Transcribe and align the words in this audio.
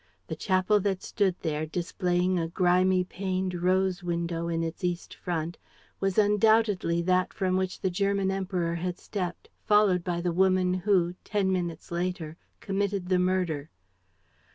The 0.25 0.35
chapel 0.35 0.79
that 0.79 1.03
stood 1.03 1.35
there, 1.41 1.67
displaying 1.67 2.39
a 2.39 2.47
grimy 2.47 3.03
paned 3.03 3.53
rose 3.53 4.01
window 4.01 4.47
in 4.47 4.63
its 4.63 4.83
east 4.83 5.13
front, 5.13 5.59
was 5.99 6.17
undoubtedly 6.17 7.03
that 7.03 7.31
from 7.31 7.55
which 7.55 7.81
the 7.81 7.91
German 7.91 8.31
Emperor 8.31 8.73
had 8.73 8.97
stepped, 8.97 9.47
followed 9.67 10.03
by 10.03 10.19
the 10.19 10.33
woman 10.33 10.73
who, 10.73 11.13
ten 11.23 11.51
minutes 11.51 11.91
later, 11.91 12.35
committed 12.61 13.09
the 13.09 13.19
murder. 13.19 13.69